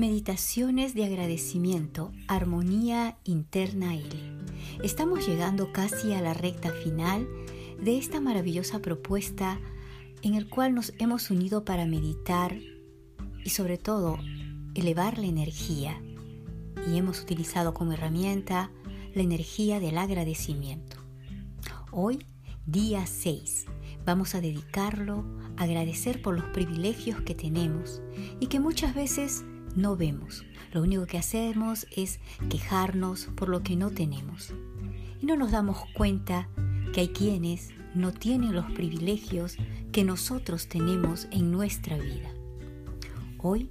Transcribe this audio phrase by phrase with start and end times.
[0.00, 4.08] Meditaciones de agradecimiento, armonía interna L.
[4.82, 7.28] Estamos llegando casi a la recta final
[7.78, 9.60] de esta maravillosa propuesta
[10.22, 12.56] en el cual nos hemos unido para meditar
[13.44, 14.18] y sobre todo
[14.74, 16.00] elevar la energía
[16.90, 18.70] y hemos utilizado como herramienta
[19.14, 20.96] la energía del agradecimiento.
[21.92, 22.24] Hoy,
[22.64, 23.66] día 6,
[24.06, 25.26] vamos a dedicarlo
[25.58, 28.00] a agradecer por los privilegios que tenemos
[28.40, 29.44] y que muchas veces
[29.76, 30.44] no vemos.
[30.72, 34.52] Lo único que hacemos es quejarnos por lo que no tenemos.
[35.20, 36.48] Y no nos damos cuenta
[36.92, 39.56] que hay quienes no tienen los privilegios
[39.92, 42.30] que nosotros tenemos en nuestra vida.
[43.38, 43.70] Hoy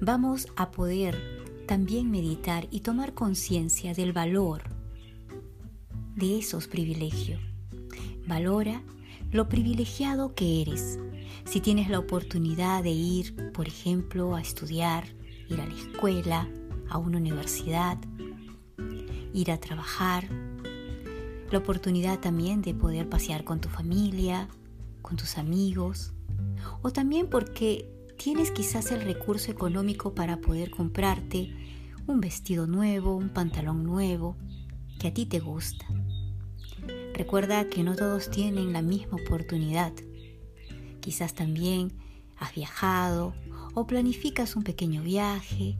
[0.00, 4.62] vamos a poder también meditar y tomar conciencia del valor
[6.14, 7.40] de esos privilegios.
[8.26, 8.82] Valora
[9.32, 10.98] lo privilegiado que eres.
[11.46, 15.04] Si tienes la oportunidad de ir, por ejemplo, a estudiar,
[15.48, 16.48] ir a la escuela,
[16.90, 17.98] a una universidad,
[19.32, 20.28] ir a trabajar,
[21.50, 24.48] la oportunidad también de poder pasear con tu familia,
[25.00, 26.12] con tus amigos,
[26.82, 31.54] o también porque tienes quizás el recurso económico para poder comprarte
[32.06, 34.36] un vestido nuevo, un pantalón nuevo,
[34.98, 35.86] que a ti te gusta.
[37.14, 39.92] Recuerda que no todos tienen la misma oportunidad.
[41.00, 41.92] Quizás también
[42.38, 43.34] has viajado
[43.74, 45.76] o planificas un pequeño viaje.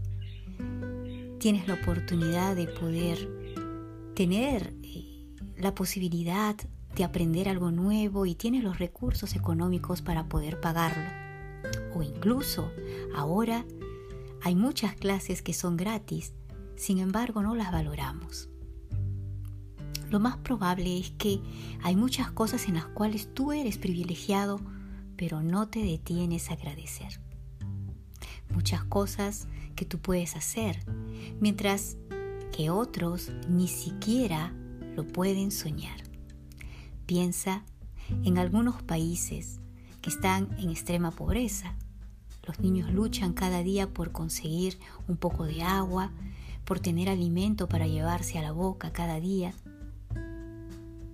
[1.39, 6.55] Tienes la oportunidad de poder tener eh, la posibilidad
[6.95, 11.09] de aprender algo nuevo y tienes los recursos económicos para poder pagarlo.
[11.95, 12.71] O incluso
[13.17, 13.65] ahora
[14.43, 16.35] hay muchas clases que son gratis,
[16.77, 18.52] sin embargo no las valoramos
[20.13, 21.41] lo más probable es que
[21.83, 24.61] hay muchas cosas en las cuales tú eres privilegiado,
[25.17, 27.19] pero no te detienes a agradecer.
[28.51, 30.85] Muchas cosas que tú puedes hacer,
[31.41, 31.97] mientras
[32.55, 34.53] que otros ni siquiera
[34.95, 36.03] lo pueden soñar.
[37.07, 37.65] Piensa
[38.23, 39.61] en algunos países
[40.03, 41.75] que están en extrema pobreza.
[42.47, 46.13] Los niños luchan cada día por conseguir un poco de agua,
[46.67, 49.55] por tener alimento para llevarse a la boca cada día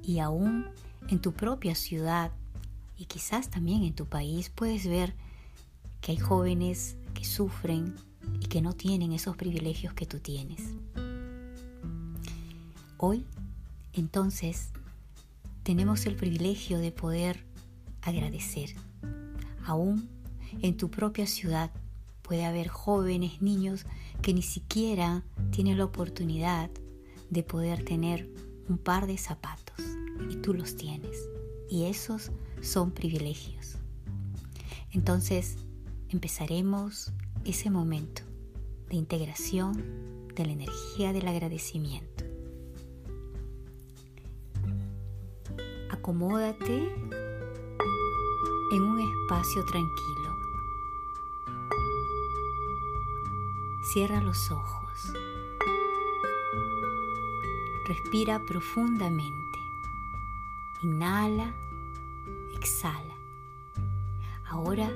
[0.09, 0.65] y aún
[1.11, 2.33] en tu propia ciudad
[2.97, 5.15] y quizás también en tu país puedes ver
[6.01, 7.95] que hay jóvenes que sufren
[8.41, 10.63] y que no tienen esos privilegios que tú tienes.
[12.97, 13.27] Hoy,
[13.93, 14.71] entonces,
[15.63, 17.45] tenemos el privilegio de poder
[18.01, 18.71] agradecer.
[19.67, 20.09] Aún
[20.63, 21.71] en tu propia ciudad
[22.23, 23.85] puede haber jóvenes, niños
[24.23, 26.71] que ni siquiera tienen la oportunidad
[27.29, 28.27] de poder tener
[28.71, 29.68] un par de zapatos
[30.31, 31.29] y tú los tienes.
[31.71, 32.31] Y esos
[32.61, 33.77] son privilegios.
[34.93, 35.57] Entonces
[36.09, 37.13] empezaremos
[37.45, 38.23] ese momento
[38.89, 42.25] de integración de la energía del agradecimiento.
[45.91, 46.95] Acomódate
[48.73, 50.35] en un espacio tranquilo.
[53.93, 55.13] Cierra los ojos.
[57.87, 59.48] Respira profundamente.
[60.83, 61.53] Inhala,
[62.57, 63.15] exhala.
[64.49, 64.89] Ahora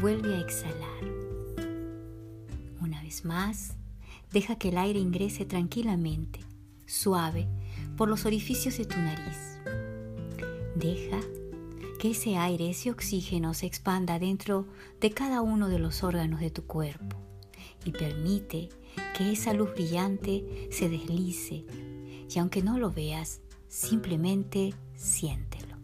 [0.00, 1.04] vuelve a exhalar.
[2.80, 3.76] Una vez más,
[4.32, 6.40] deja que el aire ingrese tranquilamente,
[6.86, 7.46] suave,
[7.96, 9.60] por los orificios de tu nariz.
[10.74, 11.20] Deja
[12.00, 14.66] que ese aire, ese oxígeno se expanda dentro
[15.00, 17.16] de cada uno de los órganos de tu cuerpo
[17.84, 18.70] y permite
[19.16, 21.64] que esa luz brillante se deslice
[22.28, 23.40] y aunque no lo veas,
[23.74, 25.76] Simplemente siéntelo.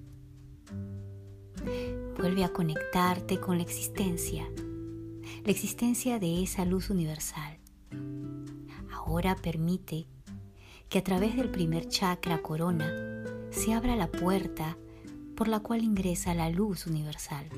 [2.16, 4.48] Vuelve a conectarte con la existencia,
[5.44, 7.58] la existencia de esa luz universal.
[8.92, 10.06] Ahora permite
[10.88, 14.78] que a través del primer chakra corona se abra la puerta
[15.34, 17.48] por la cual ingresa la luz universal.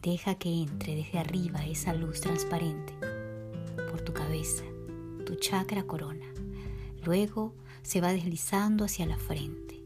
[0.00, 2.94] Deja que entre desde arriba esa luz transparente
[3.90, 4.62] por tu cabeza,
[5.26, 6.26] tu chakra corona.
[7.04, 9.82] Luego se va deslizando hacia la frente,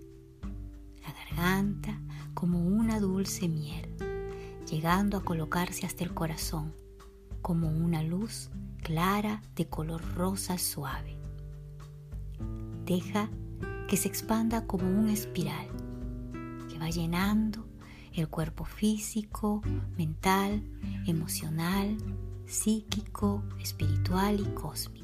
[1.02, 2.00] la garganta
[2.35, 3.88] como una dulce miel,
[4.70, 6.73] llegando a colocarse hasta el corazón
[7.43, 8.50] como una luz
[8.82, 11.17] clara de color rosa suave.
[12.85, 13.29] Deja
[13.88, 15.69] que se expanda como una espiral
[16.70, 17.67] que va llenando
[18.14, 19.61] el cuerpo físico,
[19.96, 20.62] mental,
[21.06, 21.96] emocional,
[22.46, 25.03] psíquico, espiritual y cósmico.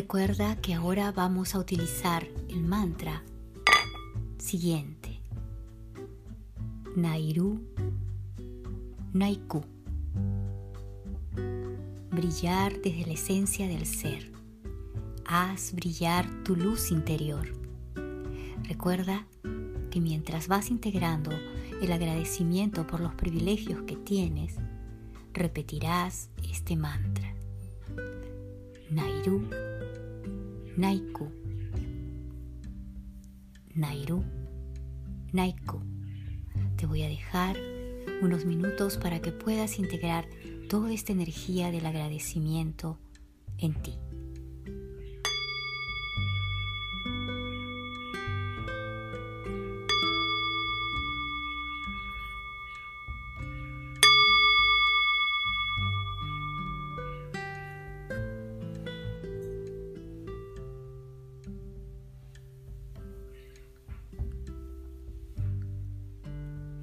[0.00, 3.24] Recuerda que ahora vamos a utilizar el mantra
[4.38, 5.20] siguiente.
[6.94, 7.60] Nairu,
[9.12, 9.64] Naiku.
[12.12, 14.30] Brillar desde la esencia del ser.
[15.26, 17.48] Haz brillar tu luz interior.
[18.68, 19.26] Recuerda
[19.90, 21.32] que mientras vas integrando
[21.82, 24.54] el agradecimiento por los privilegios que tienes,
[25.32, 27.34] repetirás este mantra.
[28.90, 29.42] Nairu,
[30.78, 31.28] Naiku.
[33.74, 34.22] Nairu,
[35.32, 35.80] Naiku.
[36.76, 37.56] Te voy a dejar
[38.22, 40.28] unos minutos para que puedas integrar
[40.68, 42.96] toda esta energía del agradecimiento
[43.58, 43.94] en ti.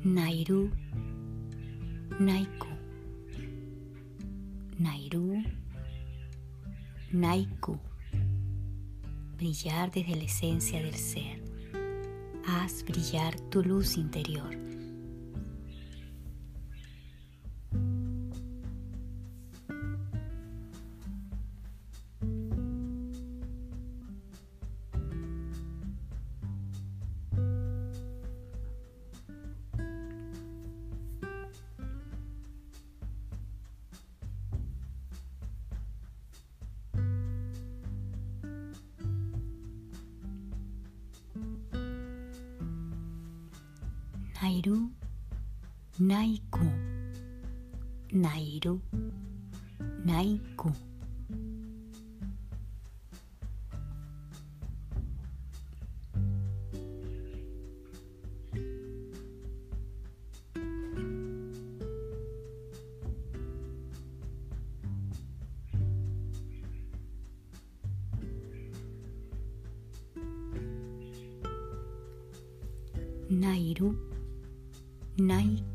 [0.06, 0.70] Nairu,
[2.20, 2.68] Naiku,
[4.78, 5.44] Nairu,
[7.12, 7.80] Naiku.
[9.36, 11.42] Brillar desde la esencia del ser.
[12.46, 14.56] Haz brillar tu luz interior.
[44.46, 44.78] 入る？
[46.00, 46.64] 内鼓
[48.14, 48.80] 内る
[50.06, 50.72] 内鼓
[73.32, 74.15] ないる。
[75.18, 75.75] Naiku,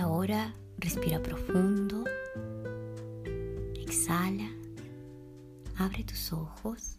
[0.00, 2.04] Ahora respira profundo,
[3.76, 4.50] exhala,
[5.76, 6.98] abre tus ojos.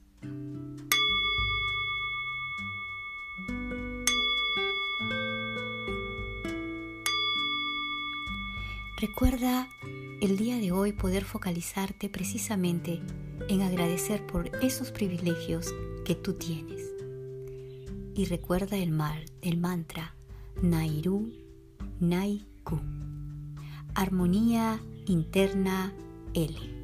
[8.98, 9.68] Recuerda
[10.22, 13.02] el día de hoy poder focalizarte precisamente
[13.50, 15.74] en agradecer por esos privilegios
[16.06, 16.84] que tú tienes.
[18.14, 20.16] Y recuerda el, mar, el mantra
[20.62, 21.32] Nairu
[22.62, 22.80] Naiku.
[23.96, 25.92] Armonía interna
[26.34, 26.81] L.